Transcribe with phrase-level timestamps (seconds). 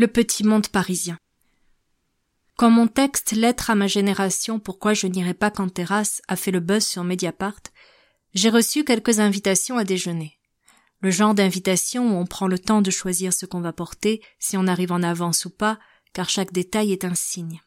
[0.00, 1.18] Le petit monde parisien.
[2.56, 6.52] Quand mon texte Lettre à ma génération, pourquoi je n'irai pas qu'en terrasse a fait
[6.52, 7.60] le buzz sur Mediapart,
[8.32, 10.38] j'ai reçu quelques invitations à déjeuner.
[11.00, 14.56] Le genre d'invitation où on prend le temps de choisir ce qu'on va porter, si
[14.56, 15.80] on arrive en avance ou pas,
[16.12, 17.60] car chaque détail est un signe.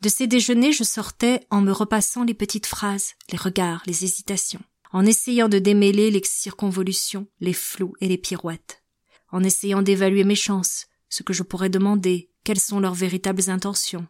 [0.00, 4.62] De ces déjeuners, je sortais en me repassant les petites phrases, les regards, les hésitations,
[4.92, 8.84] en essayant de démêler les circonvolutions, les flous et les pirouettes,
[9.32, 14.08] en essayant d'évaluer mes chances, ce que je pourrais demander, quelles sont leurs véritables intentions.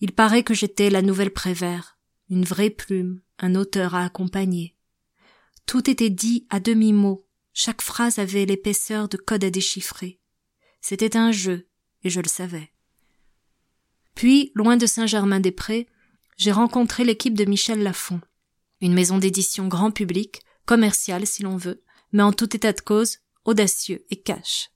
[0.00, 1.96] Il paraît que j'étais la nouvelle Prévert,
[2.28, 4.76] une vraie plume, un auteur à accompagner.
[5.64, 10.20] Tout était dit à demi-mot, chaque phrase avait l'épaisseur de code à déchiffrer.
[10.80, 11.68] C'était un jeu,
[12.02, 12.72] et je le savais.
[14.16, 15.86] Puis, loin de Saint-Germain-des-Prés,
[16.36, 18.20] j'ai rencontré l'équipe de Michel Lafon,
[18.80, 23.18] une maison d'édition grand public, commerciale si l'on veut, mais en tout état de cause,
[23.44, 24.70] audacieux et cash.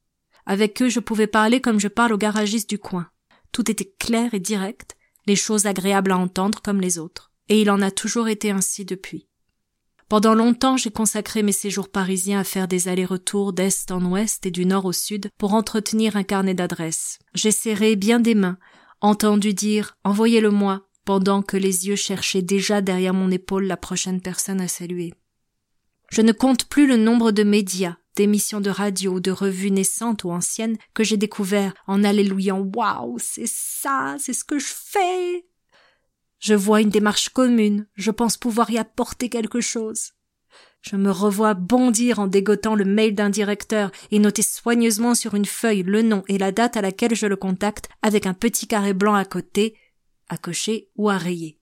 [0.46, 3.08] Avec eux, je pouvais parler comme je parle aux garagistes du coin.
[3.52, 4.96] Tout était clair et direct,
[5.26, 7.32] les choses agréables à entendre comme les autres.
[7.48, 9.26] Et il en a toujours été ainsi depuis.
[10.08, 14.50] Pendant longtemps, j'ai consacré mes séjours parisiens à faire des allers-retours d'est en ouest et
[14.50, 17.20] du nord au sud pour entretenir un carnet d'adresses.
[17.32, 18.58] J'ai serré bien des mains,
[19.00, 24.60] entendu dire envoyez-le-moi, pendant que les yeux cherchaient déjà derrière mon épaule la prochaine personne
[24.60, 25.14] à saluer.
[26.10, 30.24] Je ne compte plus le nombre de médias, d'émissions de radio ou de revues naissantes
[30.24, 35.46] ou anciennes que j'ai découvert en alléluiant Waouh, c'est ça, c'est ce que je fais.
[36.38, 40.12] Je vois une démarche commune, je pense pouvoir y apporter quelque chose.
[40.82, 45.46] Je me revois bondir en dégotant le mail d'un directeur et noter soigneusement sur une
[45.46, 48.92] feuille le nom et la date à laquelle je le contacte avec un petit carré
[48.92, 49.78] blanc à côté,
[50.28, 51.58] à cocher ou à rayer.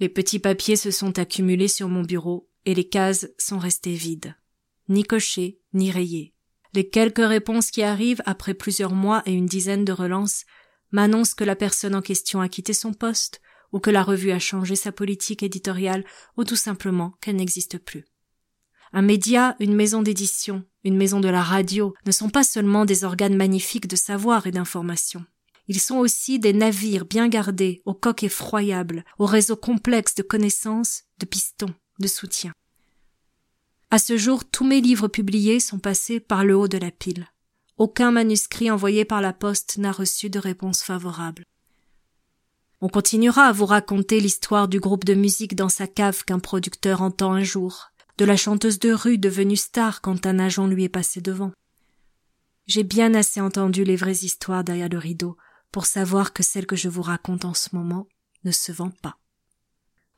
[0.00, 4.34] Les petits papiers se sont accumulés sur mon bureau et les cases sont restées vides
[4.90, 6.34] ni coché, ni rayé.
[6.74, 10.44] Les quelques réponses qui arrivent après plusieurs mois et une dizaine de relances
[10.92, 13.40] m'annoncent que la personne en question a quitté son poste,
[13.72, 16.04] ou que la revue a changé sa politique éditoriale,
[16.36, 18.04] ou tout simplement qu'elle n'existe plus.
[18.92, 23.04] Un média, une maison d'édition, une maison de la radio ne sont pas seulement des
[23.04, 25.24] organes magnifiques de savoir et d'information.
[25.68, 31.04] Ils sont aussi des navires bien gardés, aux coques effroyables, aux réseaux complexes de connaissances,
[31.20, 32.52] de pistons, de soutien.
[33.92, 37.26] À ce jour, tous mes livres publiés sont passés par le haut de la pile.
[37.76, 41.44] Aucun manuscrit envoyé par la poste n'a reçu de réponse favorable.
[42.80, 47.02] On continuera à vous raconter l'histoire du groupe de musique dans sa cave qu'un producteur
[47.02, 50.88] entend un jour, de la chanteuse de rue devenue star quand un agent lui est
[50.88, 51.52] passé devant.
[52.66, 55.36] J'ai bien assez entendu les vraies histoires derrière le rideau
[55.72, 58.06] pour savoir que celle que je vous raconte en ce moment
[58.44, 59.18] ne se vend pas.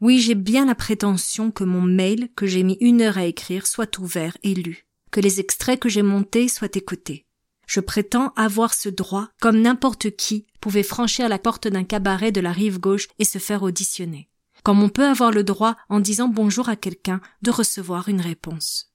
[0.03, 3.69] Oui, j'ai bien la prétention que mon mail, que j'ai mis une heure à écrire,
[3.69, 7.25] soit ouvert et lu, que les extraits que j'ai montés soient écoutés.
[7.69, 12.41] Je prétends avoir ce droit, comme n'importe qui pouvait franchir la porte d'un cabaret de
[12.41, 14.29] la rive gauche et se faire auditionner.
[14.65, 18.93] Comme on peut avoir le droit, en disant bonjour à quelqu'un, de recevoir une réponse.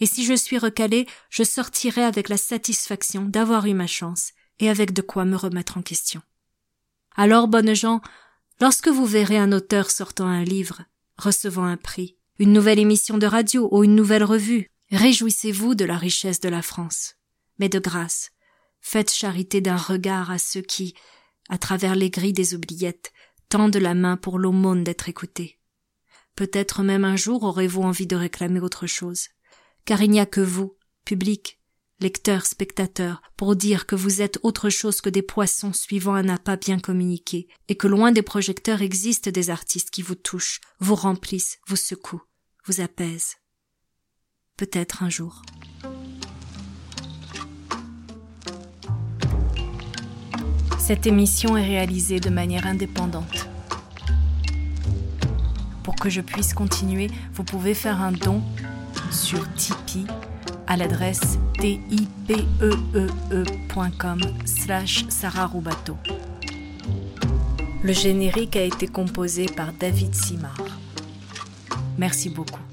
[0.00, 4.68] Et si je suis recalé, je sortirai avec la satisfaction d'avoir eu ma chance et
[4.68, 6.20] avec de quoi me remettre en question.
[7.14, 8.00] Alors, bonnes gens,
[8.62, 10.82] Lorsque vous verrez un auteur sortant un livre,
[11.18, 15.96] recevant un prix, une nouvelle émission de radio ou une nouvelle revue, réjouissez-vous de la
[15.96, 17.16] richesse de la France.
[17.58, 18.30] Mais de grâce,
[18.80, 20.94] faites charité d'un regard à ceux qui,
[21.48, 23.12] à travers les grilles des oubliettes,
[23.48, 25.58] tendent la main pour l'aumône d'être écoutés.
[26.36, 29.26] Peut-être même un jour aurez-vous envie de réclamer autre chose,
[29.84, 31.58] car il n'y a que vous, public,
[32.02, 36.56] lecteurs, spectateurs, pour dire que vous êtes autre chose que des poissons suivant un appât
[36.56, 41.58] bien communiqué, et que loin des projecteurs existent des artistes qui vous touchent, vous remplissent,
[41.68, 42.22] vous secouent,
[42.66, 43.36] vous apaisent.
[44.56, 45.42] Peut-être un jour.
[50.78, 53.48] Cette émission est réalisée de manière indépendante.
[55.84, 58.42] Pour que je puisse continuer, vous pouvez faire un don
[59.10, 60.06] sur Tipeee
[60.72, 62.40] à l'adresse tipeee.com
[64.46, 65.98] slash sararubato.
[67.82, 70.78] Le générique a été composé par David Simard.
[71.98, 72.71] Merci beaucoup.